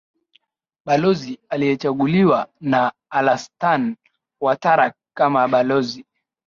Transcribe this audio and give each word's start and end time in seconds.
balozi 0.87 1.39
aliyechaguliwa 1.49 2.47
na 2.61 2.91
alastan 3.09 3.95
watarak 4.41 4.93
kama 5.17 5.47
balozi 5.47 6.05